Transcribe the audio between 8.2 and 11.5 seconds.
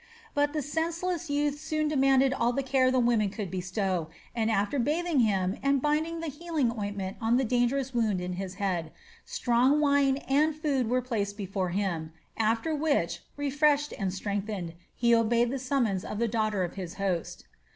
his head, strong wine and food were placed